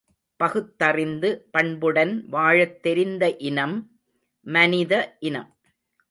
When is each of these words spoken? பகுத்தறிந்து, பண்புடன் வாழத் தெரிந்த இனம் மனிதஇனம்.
பகுத்தறிந்து, 0.39 1.29
பண்புடன் 1.51 2.25
வாழத் 2.29 2.81
தெரிந்த 2.81 3.37
இனம் 3.37 3.75
மனிதஇனம். 4.45 5.51